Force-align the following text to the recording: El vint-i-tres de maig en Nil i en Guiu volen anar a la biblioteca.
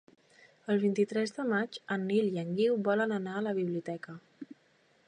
El 0.73 0.79
vint-i-tres 0.83 1.33
de 1.35 1.45
maig 1.51 1.77
en 1.97 2.09
Nil 2.13 2.33
i 2.33 2.43
en 2.45 2.51
Guiu 2.61 2.81
volen 2.89 3.15
anar 3.21 3.39
a 3.43 3.47
la 3.51 3.57
biblioteca. 3.61 4.19